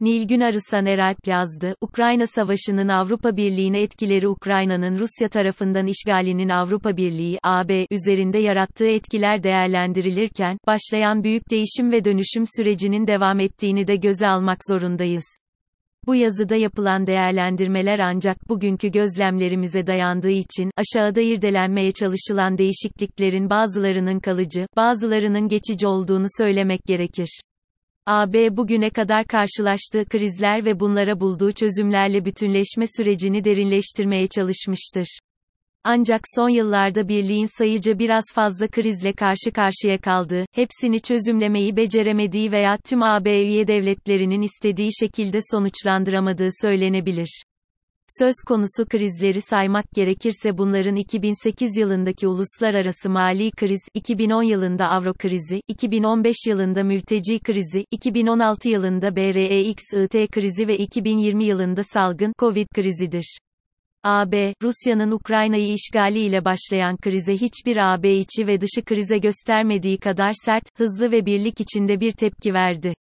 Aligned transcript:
Nilgün 0.00 0.40
Arısan 0.40 0.86
Eralp 0.86 1.26
yazdı, 1.26 1.74
Ukrayna 1.80 2.26
Savaşı'nın 2.26 2.88
Avrupa 2.88 3.36
Birliği'ne 3.36 3.82
etkileri 3.82 4.28
Ukrayna'nın 4.28 4.98
Rusya 4.98 5.28
tarafından 5.28 5.86
işgalinin 5.86 6.48
Avrupa 6.48 6.96
Birliği, 6.96 7.38
AB, 7.42 7.86
üzerinde 7.90 8.38
yarattığı 8.38 8.86
etkiler 8.86 9.42
değerlendirilirken, 9.42 10.58
başlayan 10.66 11.24
büyük 11.24 11.50
değişim 11.50 11.92
ve 11.92 12.04
dönüşüm 12.04 12.44
sürecinin 12.56 13.06
devam 13.06 13.40
ettiğini 13.40 13.86
de 13.86 13.96
göze 13.96 14.28
almak 14.28 14.58
zorundayız. 14.68 15.24
Bu 16.06 16.14
yazıda 16.14 16.56
yapılan 16.56 17.06
değerlendirmeler 17.06 17.98
ancak 17.98 18.48
bugünkü 18.48 18.88
gözlemlerimize 18.88 19.86
dayandığı 19.86 20.30
için, 20.30 20.70
aşağıda 20.76 21.20
irdelenmeye 21.20 21.92
çalışılan 21.92 22.58
değişikliklerin 22.58 23.50
bazılarının 23.50 24.20
kalıcı, 24.20 24.66
bazılarının 24.76 25.48
geçici 25.48 25.86
olduğunu 25.86 26.26
söylemek 26.38 26.80
gerekir. 26.86 27.40
AB 28.06 28.56
bugüne 28.56 28.90
kadar 28.90 29.24
karşılaştığı 29.26 30.04
krizler 30.04 30.64
ve 30.64 30.80
bunlara 30.80 31.20
bulduğu 31.20 31.52
çözümlerle 31.52 32.24
bütünleşme 32.24 32.84
sürecini 32.96 33.44
derinleştirmeye 33.44 34.26
çalışmıştır. 34.26 35.18
Ancak 35.84 36.20
son 36.34 36.48
yıllarda 36.48 37.08
birliğin 37.08 37.58
sayıca 37.58 37.98
biraz 37.98 38.24
fazla 38.34 38.68
krizle 38.68 39.12
karşı 39.12 39.52
karşıya 39.54 39.98
kaldığı, 39.98 40.46
hepsini 40.52 41.00
çözümlemeyi 41.00 41.76
beceremediği 41.76 42.52
veya 42.52 42.78
tüm 42.84 43.02
AB 43.02 43.42
üye 43.42 43.66
devletlerinin 43.66 44.42
istediği 44.42 44.90
şekilde 45.00 45.38
sonuçlandıramadığı 45.50 46.48
söylenebilir. 46.62 47.42
Söz 48.08 48.34
konusu 48.46 48.84
krizleri 48.86 49.40
saymak 49.40 49.84
gerekirse 49.94 50.58
bunların 50.58 50.96
2008 50.96 51.76
yılındaki 51.76 52.28
uluslararası 52.28 53.10
mali 53.10 53.50
kriz, 53.50 53.80
2010 53.94 54.42
yılında 54.42 54.88
avro 54.88 55.14
krizi, 55.14 55.60
2015 55.68 56.36
yılında 56.48 56.84
mülteci 56.84 57.38
krizi, 57.38 57.84
2016 57.90 58.68
yılında 58.68 59.16
BREXIT 59.16 60.30
krizi 60.30 60.68
ve 60.68 60.78
2020 60.78 61.44
yılında 61.44 61.82
salgın 61.82 62.32
Covid 62.38 62.66
krizidir. 62.74 63.38
AB, 64.02 64.54
Rusya'nın 64.62 65.10
Ukrayna'yı 65.10 65.72
işgali 65.72 66.20
ile 66.20 66.44
başlayan 66.44 66.96
krize 66.96 67.32
hiçbir 67.32 67.94
AB 67.94 68.12
içi 68.12 68.46
ve 68.46 68.60
dışı 68.60 68.84
krize 68.84 69.18
göstermediği 69.18 69.98
kadar 69.98 70.32
sert, 70.44 70.64
hızlı 70.76 71.10
ve 71.10 71.26
birlik 71.26 71.60
içinde 71.60 72.00
bir 72.00 72.12
tepki 72.12 72.54
verdi. 72.54 72.94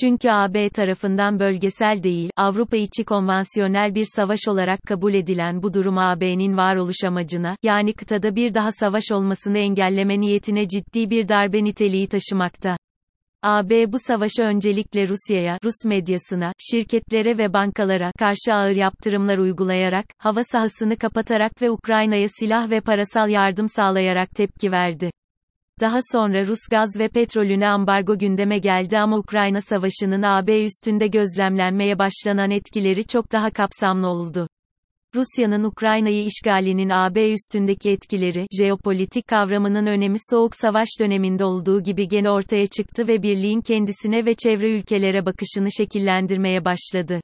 Çünkü 0.00 0.30
AB 0.30 0.70
tarafından 0.70 1.40
bölgesel 1.40 2.02
değil, 2.02 2.30
Avrupa 2.36 2.76
içi 2.76 3.04
konvansiyonel 3.04 3.94
bir 3.94 4.06
savaş 4.16 4.40
olarak 4.48 4.80
kabul 4.82 5.14
edilen 5.14 5.62
bu 5.62 5.74
durum 5.74 5.98
AB'nin 5.98 6.56
varoluş 6.56 7.04
amacına, 7.06 7.56
yani 7.62 7.92
kıtada 7.92 8.36
bir 8.36 8.54
daha 8.54 8.72
savaş 8.72 9.04
olmasını 9.12 9.58
engelleme 9.58 10.20
niyetine 10.20 10.68
ciddi 10.68 11.10
bir 11.10 11.28
darbe 11.28 11.64
niteliği 11.64 12.08
taşımakta. 12.08 12.76
AB 13.42 13.92
bu 13.92 13.96
savaşı 14.06 14.42
öncelikle 14.42 15.08
Rusya'ya, 15.08 15.58
Rus 15.64 15.84
medyasına, 15.84 16.52
şirketlere 16.58 17.38
ve 17.38 17.52
bankalara 17.52 18.12
karşı 18.18 18.54
ağır 18.54 18.76
yaptırımlar 18.76 19.38
uygulayarak, 19.38 20.06
hava 20.18 20.44
sahasını 20.44 20.96
kapatarak 20.96 21.62
ve 21.62 21.70
Ukrayna'ya 21.70 22.26
silah 22.40 22.70
ve 22.70 22.80
parasal 22.80 23.28
yardım 23.28 23.68
sağlayarak 23.68 24.30
tepki 24.30 24.72
verdi. 24.72 25.10
Daha 25.80 25.98
sonra 26.12 26.46
Rus 26.46 26.58
gaz 26.70 26.98
ve 26.98 27.08
petrolüne 27.08 27.68
ambargo 27.68 28.18
gündeme 28.18 28.58
geldi 28.58 28.98
ama 28.98 29.18
Ukrayna 29.18 29.60
Savaşı'nın 29.60 30.22
AB 30.22 30.64
üstünde 30.64 31.06
gözlemlenmeye 31.06 31.98
başlanan 31.98 32.50
etkileri 32.50 33.06
çok 33.06 33.32
daha 33.32 33.50
kapsamlı 33.50 34.08
oldu. 34.08 34.48
Rusya'nın 35.14 35.64
Ukrayna'yı 35.64 36.24
işgalinin 36.24 36.90
AB 36.90 37.32
üstündeki 37.32 37.90
etkileri, 37.90 38.46
jeopolitik 38.58 39.26
kavramının 39.26 39.86
önemi 39.86 40.16
Soğuk 40.30 40.56
Savaş 40.56 40.88
döneminde 41.00 41.44
olduğu 41.44 41.82
gibi 41.82 42.08
gene 42.08 42.30
ortaya 42.30 42.66
çıktı 42.66 43.08
ve 43.08 43.22
birliğin 43.22 43.60
kendisine 43.60 44.26
ve 44.26 44.34
çevre 44.34 44.78
ülkelere 44.78 45.26
bakışını 45.26 45.68
şekillendirmeye 45.72 46.64
başladı. 46.64 47.20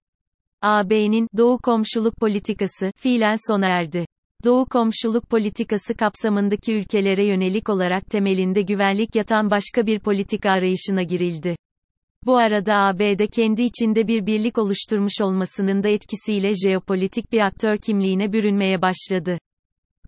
AB'nin 0.63 1.29
Doğu 1.37 1.59
komşuluk 1.59 2.17
politikası 2.17 2.93
fiilen 2.97 3.37
sona 3.49 3.67
erdi. 3.67 4.07
Doğu 4.45 4.67
komşuluk 4.67 5.31
politikası 5.31 5.95
kapsamındaki 5.95 6.75
ülkelere 6.75 7.27
yönelik 7.27 7.69
olarak 7.69 8.07
temelinde 8.07 8.63
güvenlik 8.63 9.15
yatan 9.15 9.51
başka 9.51 9.87
bir 9.87 10.01
politika 10.01 10.51
arayışına 10.51 11.03
girildi. 11.03 11.57
Bu 12.27 12.37
arada 12.37 12.75
ABD 12.75 13.27
kendi 13.33 13.63
içinde 13.63 14.09
bir 14.09 14.27
birlik 14.27 14.59
oluşturmuş 14.59 15.21
olmasının 15.23 15.83
da 15.83 15.89
etkisiyle 15.89 16.53
jeopolitik 16.55 17.33
bir 17.33 17.41
aktör 17.41 17.79
kimliğine 17.79 18.33
bürünmeye 18.33 18.83
başladı. 18.83 19.39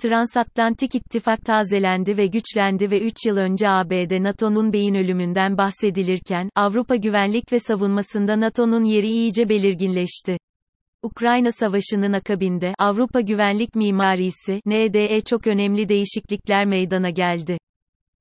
Transatlantik 0.00 0.94
ittifak 0.94 1.44
tazelendi 1.44 2.16
ve 2.16 2.26
güçlendi 2.26 2.90
ve 2.90 3.00
3 3.00 3.26
yıl 3.26 3.36
önce 3.36 3.68
ABD 3.68 4.22
NATO'nun 4.22 4.72
beyin 4.72 4.94
ölümünden 4.94 5.58
bahsedilirken, 5.58 6.50
Avrupa 6.54 6.96
güvenlik 6.96 7.52
ve 7.52 7.58
savunmasında 7.58 8.40
NATO'nun 8.40 8.84
yeri 8.84 9.08
iyice 9.08 9.48
belirginleşti. 9.48 10.38
Ukrayna 11.06 11.52
Savaşı'nın 11.52 12.12
akabinde 12.12 12.74
Avrupa 12.78 13.20
güvenlik 13.20 13.74
mimarisi 13.74 14.60
NDE 14.66 15.20
çok 15.20 15.46
önemli 15.46 15.88
değişiklikler 15.88 16.66
meydana 16.66 17.10
geldi. 17.10 17.58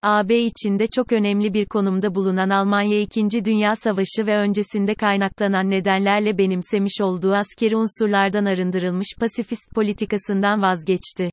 AB 0.03 0.39
içinde 0.39 0.87
çok 0.87 1.11
önemli 1.11 1.53
bir 1.53 1.65
konumda 1.65 2.15
bulunan 2.15 2.49
Almanya 2.49 2.99
2. 2.99 3.45
Dünya 3.45 3.75
Savaşı 3.75 4.27
ve 4.27 4.37
öncesinde 4.37 4.95
kaynaklanan 4.95 5.69
nedenlerle 5.69 6.37
benimsemiş 6.37 7.01
olduğu 7.01 7.33
askeri 7.33 7.77
unsurlardan 7.77 8.45
arındırılmış 8.45 9.07
pasifist 9.19 9.75
politikasından 9.75 10.61
vazgeçti. 10.61 11.29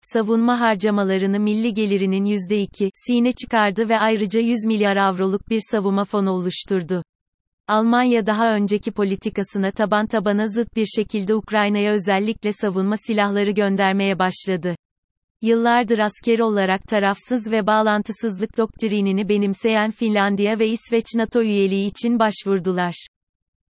Savunma 0.00 0.60
harcamalarını 0.60 1.40
milli 1.40 1.74
gelirinin 1.74 2.24
%2 2.24 2.90
sine 2.94 3.32
çıkardı 3.32 3.88
ve 3.88 3.98
ayrıca 3.98 4.40
100 4.40 4.64
milyar 4.66 4.96
avroluk 4.96 5.48
bir 5.48 5.60
savunma 5.70 6.04
fonu 6.04 6.30
oluşturdu. 6.30 7.02
Almanya 7.68 8.26
daha 8.26 8.54
önceki 8.54 8.90
politikasına 8.90 9.70
taban 9.70 10.06
tabana 10.06 10.46
zıt 10.46 10.76
bir 10.76 10.86
şekilde 10.86 11.34
Ukrayna'ya 11.34 11.92
özellikle 11.92 12.52
savunma 12.52 12.96
silahları 12.96 13.50
göndermeye 13.50 14.18
başladı. 14.18 14.76
Yıllardır 15.42 15.98
askeri 15.98 16.42
olarak 16.42 16.82
tarafsız 16.82 17.50
ve 17.50 17.66
bağlantısızlık 17.66 18.58
doktrinini 18.58 19.28
benimseyen 19.28 19.90
Finlandiya 19.90 20.58
ve 20.58 20.68
İsveç 20.68 21.04
NATO 21.14 21.42
üyeliği 21.42 21.86
için 21.86 22.18
başvurdular. 22.18 23.06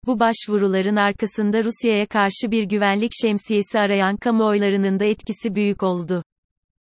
Bu 0.06 0.20
başvuruların 0.20 0.96
arkasında 0.96 1.64
Rusya'ya 1.64 2.06
karşı 2.06 2.50
bir 2.50 2.64
güvenlik 2.64 3.12
şemsiyesi 3.22 3.78
arayan 3.78 4.16
kamuoylarının 4.16 5.00
da 5.00 5.04
etkisi 5.04 5.54
büyük 5.54 5.82
oldu. 5.82 6.22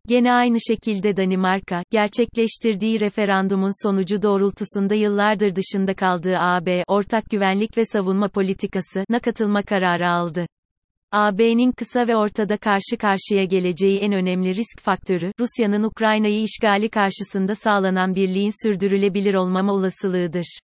Gene 0.09 0.33
aynı 0.33 0.57
şekilde 0.67 1.17
Danimarka, 1.17 1.83
gerçekleştirdiği 1.91 2.99
referandumun 2.99 3.87
sonucu 3.87 4.21
doğrultusunda 4.21 4.95
yıllardır 4.95 5.55
dışında 5.55 5.93
kaldığı 5.93 6.37
AB, 6.37 6.83
ortak 6.87 7.25
güvenlik 7.29 7.77
ve 7.77 7.85
savunma 7.85 8.27
politikası, 8.27 9.03
na 9.09 9.19
katılma 9.19 9.61
kararı 9.61 10.09
aldı. 10.09 10.45
AB'nin 11.11 11.71
kısa 11.71 12.07
ve 12.07 12.15
ortada 12.15 12.57
karşı 12.57 12.97
karşıya 12.99 13.43
geleceği 13.43 13.99
en 13.99 14.13
önemli 14.13 14.55
risk 14.55 14.81
faktörü, 14.81 15.31
Rusya'nın 15.39 15.83
Ukrayna'yı 15.83 16.43
işgali 16.43 16.89
karşısında 16.89 17.55
sağlanan 17.55 18.15
birliğin 18.15 18.67
sürdürülebilir 18.67 19.33
olmama 19.33 19.73
olasılığıdır. 19.73 20.59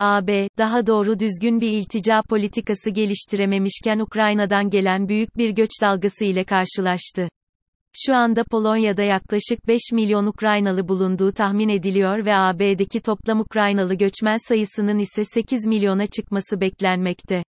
AB, 0.00 0.48
daha 0.58 0.86
doğru 0.86 1.18
düzgün 1.18 1.60
bir 1.60 1.70
iltica 1.70 2.22
politikası 2.28 2.90
geliştirememişken 2.90 3.98
Ukrayna'dan 3.98 4.70
gelen 4.70 5.08
büyük 5.08 5.36
bir 5.36 5.50
göç 5.50 5.70
dalgası 5.82 6.24
ile 6.24 6.44
karşılaştı. 6.44 7.28
Şu 7.96 8.14
anda 8.14 8.44
Polonya'da 8.44 9.02
yaklaşık 9.02 9.68
5 9.68 9.80
milyon 9.92 10.26
Ukraynalı 10.26 10.88
bulunduğu 10.88 11.32
tahmin 11.32 11.68
ediliyor 11.68 12.24
ve 12.26 12.36
AB'deki 12.36 13.00
toplam 13.00 13.40
Ukraynalı 13.40 13.94
göçmen 13.94 14.48
sayısının 14.48 14.98
ise 14.98 15.24
8 15.24 15.66
milyona 15.66 16.06
çıkması 16.06 16.60
beklenmekte. 16.60 17.42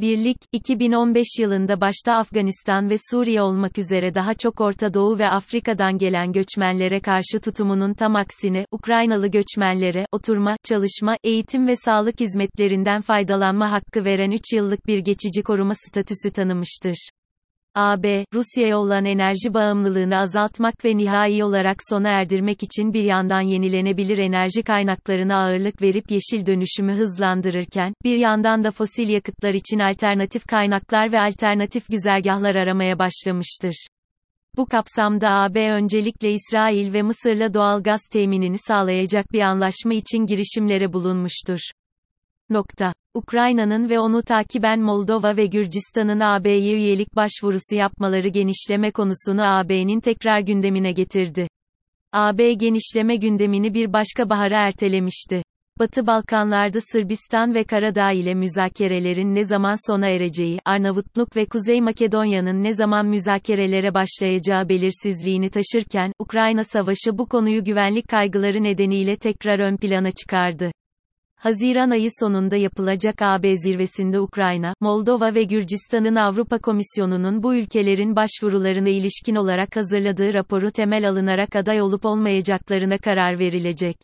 Birlik, 0.00 0.36
2015 0.52 1.26
yılında 1.38 1.80
başta 1.80 2.12
Afganistan 2.12 2.90
ve 2.90 2.96
Suriye 3.10 3.42
olmak 3.42 3.78
üzere 3.78 4.14
daha 4.14 4.34
çok 4.34 4.60
Orta 4.60 4.94
Doğu 4.94 5.18
ve 5.18 5.28
Afrika'dan 5.28 5.98
gelen 5.98 6.32
göçmenlere 6.32 7.00
karşı 7.00 7.40
tutumunun 7.44 7.94
tam 7.94 8.16
aksine, 8.16 8.66
Ukraynalı 8.70 9.26
göçmenlere, 9.26 10.06
oturma, 10.12 10.56
çalışma, 10.64 11.16
eğitim 11.24 11.66
ve 11.66 11.76
sağlık 11.76 12.20
hizmetlerinden 12.20 13.00
faydalanma 13.00 13.72
hakkı 13.72 14.04
veren 14.04 14.30
3 14.30 14.40
yıllık 14.54 14.86
bir 14.86 14.98
geçici 14.98 15.42
koruma 15.42 15.74
statüsü 15.74 16.30
tanımıştır. 16.30 17.08
AB, 17.74 18.24
Rusya'ya 18.34 18.78
olan 18.78 19.04
enerji 19.04 19.54
bağımlılığını 19.54 20.18
azaltmak 20.18 20.84
ve 20.84 20.96
nihai 20.96 21.44
olarak 21.44 21.76
sona 21.88 22.08
erdirmek 22.08 22.62
için 22.62 22.92
bir 22.92 23.04
yandan 23.04 23.40
yenilenebilir 23.40 24.18
enerji 24.18 24.62
kaynaklarına 24.62 25.36
ağırlık 25.36 25.82
verip 25.82 26.10
yeşil 26.10 26.46
dönüşümü 26.46 26.92
hızlandırırken, 26.92 27.94
bir 28.04 28.16
yandan 28.16 28.64
da 28.64 28.70
fosil 28.70 29.08
yakıtlar 29.08 29.54
için 29.54 29.78
alternatif 29.78 30.46
kaynaklar 30.46 31.12
ve 31.12 31.20
alternatif 31.20 31.88
güzergahlar 31.88 32.54
aramaya 32.54 32.98
başlamıştır. 32.98 33.86
Bu 34.56 34.66
kapsamda 34.66 35.30
AB 35.30 35.70
öncelikle 35.70 36.32
İsrail 36.32 36.92
ve 36.92 37.02
Mısır'la 37.02 37.54
doğal 37.54 37.82
gaz 37.82 38.00
teminini 38.12 38.58
sağlayacak 38.58 39.32
bir 39.32 39.40
anlaşma 39.40 39.94
için 39.94 40.26
girişimlere 40.26 40.92
bulunmuştur. 40.92 41.60
Nokta. 42.52 42.92
Ukrayna'nın 43.14 43.88
ve 43.88 43.98
onu 43.98 44.22
takiben 44.22 44.80
Moldova 44.80 45.36
ve 45.36 45.46
Gürcistan'ın 45.46 46.20
AB'ye 46.20 46.74
üyelik 46.74 47.16
başvurusu 47.16 47.74
yapmaları 47.74 48.28
genişleme 48.28 48.90
konusunu 48.90 49.42
AB'nin 49.42 50.00
tekrar 50.00 50.40
gündemine 50.40 50.92
getirdi. 50.92 51.48
AB 52.12 52.52
genişleme 52.54 53.16
gündemini 53.16 53.74
bir 53.74 53.92
başka 53.92 54.30
bahara 54.30 54.66
ertelemişti. 54.66 55.42
Batı 55.78 56.06
Balkanlarda 56.06 56.78
Sırbistan 56.80 57.54
ve 57.54 57.64
Karadağ 57.64 58.12
ile 58.12 58.34
müzakerelerin 58.34 59.34
ne 59.34 59.44
zaman 59.44 59.92
sona 59.92 60.08
ereceği, 60.08 60.58
Arnavutluk 60.64 61.36
ve 61.36 61.46
Kuzey 61.46 61.80
Makedonya'nın 61.80 62.62
ne 62.62 62.72
zaman 62.72 63.06
müzakerelere 63.06 63.94
başlayacağı 63.94 64.68
belirsizliğini 64.68 65.50
taşırken, 65.50 66.12
Ukrayna 66.18 66.64
Savaşı 66.64 67.18
bu 67.18 67.26
konuyu 67.26 67.64
güvenlik 67.64 68.08
kaygıları 68.08 68.62
nedeniyle 68.62 69.16
tekrar 69.16 69.58
ön 69.58 69.76
plana 69.76 70.10
çıkardı. 70.10 70.72
Haziran 71.42 71.90
ayı 71.90 72.08
sonunda 72.20 72.56
yapılacak 72.56 73.22
AB 73.22 73.56
zirvesinde 73.56 74.20
Ukrayna, 74.20 74.74
Moldova 74.80 75.34
ve 75.34 75.42
Gürcistan'ın 75.42 76.14
Avrupa 76.14 76.58
Komisyonu'nun 76.58 77.42
bu 77.42 77.54
ülkelerin 77.54 78.16
başvurularına 78.16 78.88
ilişkin 78.88 79.34
olarak 79.34 79.76
hazırladığı 79.76 80.34
raporu 80.34 80.70
temel 80.70 81.08
alınarak 81.08 81.56
aday 81.56 81.82
olup 81.82 82.04
olmayacaklarına 82.04 82.98
karar 82.98 83.38
verilecek. 83.38 83.96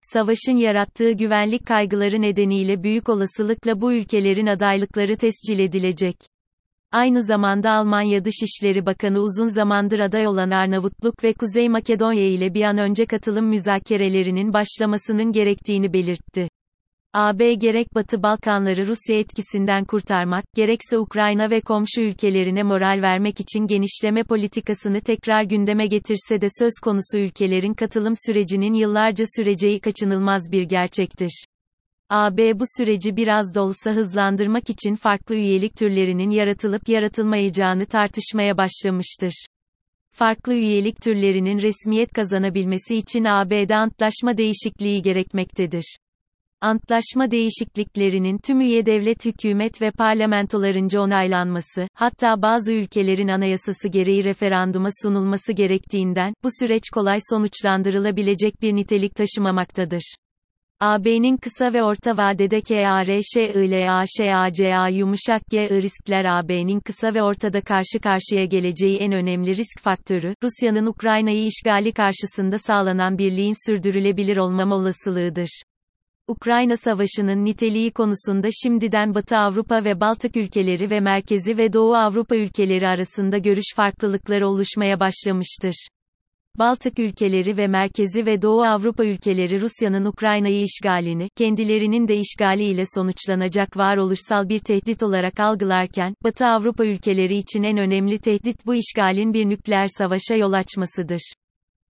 Savaşın 0.00 0.56
yarattığı 0.56 1.12
güvenlik 1.12 1.66
kaygıları 1.66 2.22
nedeniyle 2.22 2.82
büyük 2.82 3.08
olasılıkla 3.08 3.80
bu 3.80 3.92
ülkelerin 3.92 4.46
adaylıkları 4.46 5.16
tescil 5.16 5.58
edilecek. 5.58 6.16
Aynı 6.92 7.22
zamanda 7.22 7.70
Almanya 7.70 8.24
Dışişleri 8.24 8.86
Bakanı 8.86 9.18
uzun 9.18 9.46
zamandır 9.46 9.98
aday 9.98 10.26
olan 10.26 10.50
Arnavutluk 10.50 11.24
ve 11.24 11.32
Kuzey 11.32 11.68
Makedonya 11.68 12.26
ile 12.26 12.54
bir 12.54 12.62
an 12.62 12.78
önce 12.78 13.06
katılım 13.06 13.46
müzakerelerinin 13.46 14.52
başlamasının 14.52 15.32
gerektiğini 15.32 15.92
belirtti. 15.92 16.48
AB 17.14 17.54
gerek 17.54 17.94
Batı 17.94 18.22
Balkanları 18.22 18.86
Rusya 18.86 19.18
etkisinden 19.18 19.84
kurtarmak, 19.84 20.44
gerekse 20.54 20.98
Ukrayna 20.98 21.50
ve 21.50 21.60
komşu 21.60 22.00
ülkelerine 22.00 22.62
moral 22.62 23.02
vermek 23.02 23.40
için 23.40 23.66
genişleme 23.66 24.22
politikasını 24.22 25.00
tekrar 25.00 25.42
gündeme 25.42 25.86
getirse 25.86 26.40
de 26.40 26.46
söz 26.58 26.72
konusu 26.82 27.18
ülkelerin 27.18 27.74
katılım 27.74 28.14
sürecinin 28.26 28.74
yıllarca 28.74 29.24
süreceği 29.36 29.80
kaçınılmaz 29.80 30.52
bir 30.52 30.62
gerçektir. 30.62 31.44
AB 32.10 32.60
bu 32.60 32.64
süreci 32.76 33.16
biraz 33.16 33.54
da 33.54 33.62
olsa 33.62 33.90
hızlandırmak 33.90 34.70
için 34.70 34.94
farklı 34.94 35.34
üyelik 35.34 35.76
türlerinin 35.76 36.30
yaratılıp 36.30 36.88
yaratılmayacağını 36.88 37.86
tartışmaya 37.86 38.56
başlamıştır. 38.56 39.46
Farklı 40.10 40.54
üyelik 40.54 41.02
türlerinin 41.02 41.58
resmiyet 41.62 42.12
kazanabilmesi 42.12 42.96
için 42.96 43.24
AB'de 43.24 43.76
antlaşma 43.76 44.36
değişikliği 44.36 45.02
gerekmektedir. 45.02 45.96
Antlaşma 46.62 47.30
değişikliklerinin 47.30 48.38
tüm 48.38 48.60
üye 48.60 48.86
devlet 48.86 49.24
hükümet 49.24 49.82
ve 49.82 49.90
parlamentolarınca 49.90 51.00
onaylanması, 51.00 51.88
hatta 51.94 52.42
bazı 52.42 52.72
ülkelerin 52.72 53.28
anayasası 53.28 53.88
gereği 53.88 54.24
referanduma 54.24 54.88
sunulması 55.02 55.52
gerektiğinden, 55.52 56.34
bu 56.44 56.48
süreç 56.60 56.82
kolay 56.92 57.18
sonuçlandırılabilecek 57.30 58.62
bir 58.62 58.76
nitelik 58.76 59.14
taşımamaktadır. 59.14 60.14
AB'nin 60.80 61.36
kısa 61.36 61.72
ve 61.72 61.82
orta 61.82 62.16
vadede 62.16 62.60
KARŞILAŞACA 62.60 64.88
yumuşak 64.88 65.42
G 65.50 65.70
riskler 65.70 66.24
AB'nin 66.24 66.80
kısa 66.80 67.14
ve 67.14 67.22
ortada 67.22 67.60
karşı 67.60 68.00
karşıya 68.02 68.44
geleceği 68.44 68.98
en 68.98 69.12
önemli 69.12 69.56
risk 69.56 69.82
faktörü, 69.82 70.34
Rusya'nın 70.42 70.86
Ukrayna'yı 70.86 71.46
işgali 71.46 71.92
karşısında 71.92 72.58
sağlanan 72.58 73.18
birliğin 73.18 73.66
sürdürülebilir 73.66 74.36
olmama 74.36 74.76
olasılığıdır. 74.76 75.62
Ukrayna 76.32 76.76
Savaşı'nın 76.76 77.44
niteliği 77.44 77.90
konusunda 77.90 78.48
şimdiden 78.62 79.14
Batı 79.14 79.36
Avrupa 79.36 79.84
ve 79.84 80.00
Baltık 80.00 80.36
ülkeleri 80.36 80.90
ve 80.90 81.00
Merkezi 81.00 81.58
ve 81.58 81.72
Doğu 81.72 81.94
Avrupa 81.94 82.36
ülkeleri 82.36 82.88
arasında 82.88 83.38
görüş 83.38 83.64
farklılıkları 83.76 84.48
oluşmaya 84.48 85.00
başlamıştır. 85.00 85.86
Baltık 86.58 86.98
ülkeleri 86.98 87.56
ve 87.56 87.66
Merkezi 87.66 88.26
ve 88.26 88.42
Doğu 88.42 88.62
Avrupa 88.62 89.04
ülkeleri 89.04 89.60
Rusya'nın 89.60 90.04
Ukrayna'yı 90.04 90.62
işgalini, 90.62 91.28
kendilerinin 91.36 92.08
de 92.08 92.16
işgaliyle 92.16 92.82
sonuçlanacak 92.94 93.76
varoluşsal 93.76 94.48
bir 94.48 94.58
tehdit 94.58 95.02
olarak 95.02 95.40
algılarken, 95.40 96.14
Batı 96.24 96.46
Avrupa 96.46 96.84
ülkeleri 96.84 97.36
için 97.36 97.62
en 97.62 97.78
önemli 97.78 98.18
tehdit 98.18 98.66
bu 98.66 98.74
işgalin 98.74 99.34
bir 99.34 99.48
nükleer 99.48 99.86
savaşa 99.98 100.34
yol 100.34 100.52
açmasıdır. 100.52 101.41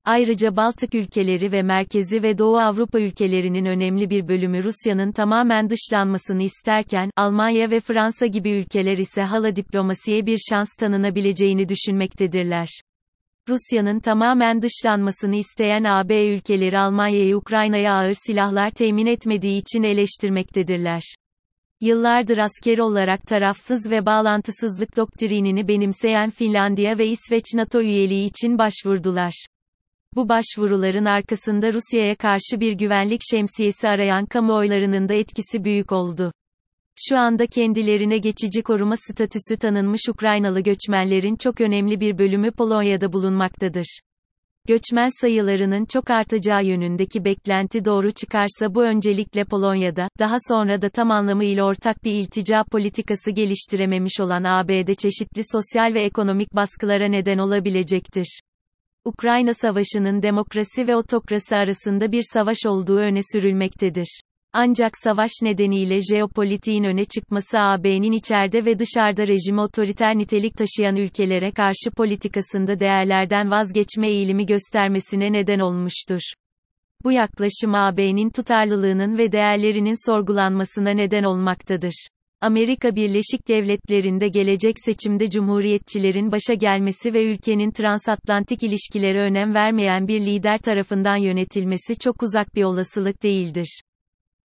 Ayrıca 0.04 0.56
Baltık 0.56 0.94
ülkeleri 0.94 1.52
ve 1.52 1.62
Merkezi 1.62 2.22
ve 2.22 2.38
Doğu 2.38 2.58
Avrupa 2.58 3.00
ülkelerinin 3.00 3.64
önemli 3.64 4.10
bir 4.10 4.28
bölümü 4.28 4.64
Rusya'nın 4.64 5.12
tamamen 5.12 5.70
dışlanmasını 5.70 6.42
isterken, 6.42 7.10
Almanya 7.16 7.70
ve 7.70 7.80
Fransa 7.80 8.26
gibi 8.26 8.50
ülkeler 8.50 8.98
ise 8.98 9.22
hala 9.22 9.56
diplomasiye 9.56 10.26
bir 10.26 10.38
şans 10.50 10.68
tanınabileceğini 10.78 11.68
düşünmektedirler. 11.68 12.68
Rusya'nın 13.48 14.00
tamamen 14.00 14.62
dışlanmasını 14.62 15.36
isteyen 15.36 15.84
AB 15.84 16.26
ülkeleri 16.26 16.78
Almanya'yı 16.78 17.36
Ukrayna'ya 17.36 17.94
ağır 17.94 18.12
silahlar 18.26 18.70
temin 18.70 19.06
etmediği 19.06 19.60
için 19.60 19.82
eleştirmektedirler. 19.82 21.02
Yıllardır 21.80 22.38
askeri 22.38 22.82
olarak 22.82 23.22
tarafsız 23.22 23.90
ve 23.90 24.06
bağlantısızlık 24.06 24.96
doktrinini 24.96 25.68
benimseyen 25.68 26.30
Finlandiya 26.30 26.98
ve 26.98 27.06
İsveç 27.06 27.44
NATO 27.54 27.80
üyeliği 27.80 28.24
için 28.28 28.58
başvurdular. 28.58 29.46
Bu 30.18 30.28
başvuruların 30.28 31.04
arkasında 31.04 31.72
Rusya'ya 31.72 32.16
karşı 32.16 32.60
bir 32.60 32.72
güvenlik 32.72 33.20
şemsiyesi 33.30 33.88
arayan 33.88 34.26
kamuoylarının 34.26 35.08
da 35.08 35.14
etkisi 35.14 35.64
büyük 35.64 35.92
oldu. 35.92 36.32
Şu 36.96 37.18
anda 37.18 37.46
kendilerine 37.46 38.18
geçici 38.18 38.62
koruma 38.62 38.94
statüsü 38.96 39.56
tanınmış 39.56 40.00
Ukraynalı 40.08 40.60
göçmenlerin 40.60 41.36
çok 41.36 41.60
önemli 41.60 42.00
bir 42.00 42.18
bölümü 42.18 42.50
Polonya'da 42.50 43.12
bulunmaktadır. 43.12 44.00
Göçmen 44.68 45.08
sayılarının 45.20 45.84
çok 45.84 46.10
artacağı 46.10 46.64
yönündeki 46.64 47.24
beklenti 47.24 47.84
doğru 47.84 48.12
çıkarsa 48.12 48.74
bu 48.74 48.84
öncelikle 48.84 49.44
Polonya'da, 49.44 50.08
daha 50.18 50.36
sonra 50.48 50.82
da 50.82 50.88
tam 50.88 51.10
anlamıyla 51.10 51.64
ortak 51.64 52.04
bir 52.04 52.12
iltica 52.12 52.64
politikası 52.72 53.30
geliştirememiş 53.30 54.20
olan 54.20 54.44
AB'de 54.44 54.94
çeşitli 54.94 55.42
sosyal 55.52 55.94
ve 55.94 56.02
ekonomik 56.02 56.54
baskılara 56.54 57.08
neden 57.08 57.38
olabilecektir. 57.38 58.40
Ukrayna 59.08 59.54
Savaşı'nın 59.54 60.22
demokrasi 60.22 60.86
ve 60.86 60.96
otokrasi 60.96 61.56
arasında 61.56 62.12
bir 62.12 62.22
savaş 62.32 62.58
olduğu 62.66 62.98
öne 62.98 63.20
sürülmektedir. 63.32 64.20
Ancak 64.52 64.92
savaş 64.96 65.30
nedeniyle 65.42 66.00
jeopolitiğin 66.00 66.84
öne 66.84 67.04
çıkması 67.04 67.58
AB'nin 67.58 68.12
içeride 68.12 68.64
ve 68.64 68.78
dışarıda 68.78 69.26
rejimi 69.26 69.60
otoriter 69.60 70.18
nitelik 70.18 70.56
taşıyan 70.56 70.96
ülkelere 70.96 71.50
karşı 71.50 71.90
politikasında 71.96 72.80
değerlerden 72.80 73.50
vazgeçme 73.50 74.08
eğilimi 74.08 74.46
göstermesine 74.46 75.32
neden 75.32 75.58
olmuştur. 75.58 76.20
Bu 77.04 77.12
yaklaşım 77.12 77.74
AB'nin 77.74 78.30
tutarlılığının 78.30 79.18
ve 79.18 79.32
değerlerinin 79.32 80.10
sorgulanmasına 80.10 80.90
neden 80.90 81.22
olmaktadır. 81.22 82.08
Amerika 82.40 82.96
Birleşik 82.96 83.48
Devletleri'nde 83.48 84.28
gelecek 84.28 84.74
seçimde 84.84 85.30
cumhuriyetçilerin 85.30 86.32
başa 86.32 86.54
gelmesi 86.54 87.14
ve 87.14 87.24
ülkenin 87.24 87.70
transatlantik 87.70 88.62
ilişkilere 88.62 89.20
önem 89.20 89.54
vermeyen 89.54 90.08
bir 90.08 90.20
lider 90.20 90.58
tarafından 90.58 91.16
yönetilmesi 91.16 91.98
çok 91.98 92.22
uzak 92.22 92.54
bir 92.54 92.64
olasılık 92.64 93.22
değildir. 93.22 93.80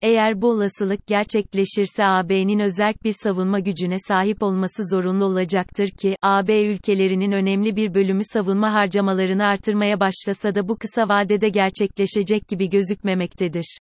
Eğer 0.02 0.42
bu 0.42 0.50
olasılık 0.50 1.08
gerçekleşirse 1.08 2.06
AB'nin 2.06 2.60
özerk 2.60 3.04
bir 3.04 3.16
savunma 3.24 3.60
gücüne 3.60 3.98
sahip 4.08 4.44
olması 4.44 4.84
zorunlu 4.92 5.26
olacaktır 5.26 5.88
ki, 5.88 6.18
AB 6.22 6.62
ülkelerinin 6.62 7.32
önemli 7.32 7.76
bir 7.76 7.94
bölümü 7.94 8.24
savunma 8.24 8.74
harcamalarını 8.74 9.44
artırmaya 9.44 10.00
başlasa 10.00 10.56
da 10.56 10.68
bu 10.68 10.78
kısa 10.78 11.10
vadede 11.10 11.50
gerçekleşecek 11.50 12.48
gibi 12.48 12.70
gözükmemektedir. 12.70 13.78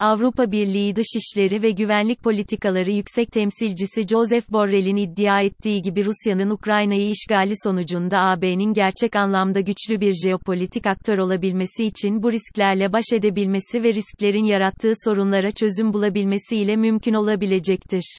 Avrupa 0.00 0.52
Birliği 0.52 0.96
Dışişleri 0.96 1.62
ve 1.62 1.70
Güvenlik 1.70 2.22
Politikaları 2.22 2.90
Yüksek 2.90 3.32
Temsilcisi 3.32 4.06
Joseph 4.06 4.52
Borrell'in 4.52 4.96
iddia 4.96 5.40
ettiği 5.40 5.82
gibi 5.82 6.04
Rusya'nın 6.04 6.50
Ukrayna'yı 6.50 7.10
işgali 7.10 7.54
sonucunda 7.64 8.18
AB'nin 8.18 8.72
gerçek 8.72 9.16
anlamda 9.16 9.60
güçlü 9.60 10.00
bir 10.00 10.12
jeopolitik 10.12 10.86
aktör 10.86 11.18
olabilmesi 11.18 11.84
için 11.84 12.22
bu 12.22 12.32
risklerle 12.32 12.92
baş 12.92 13.04
edebilmesi 13.12 13.82
ve 13.82 13.94
risklerin 13.94 14.44
yarattığı 14.44 14.92
sorunlara 15.04 15.50
çözüm 15.50 15.92
bulabilmesi 15.92 16.56
ile 16.56 16.76
mümkün 16.76 17.14
olabilecektir. 17.14 18.18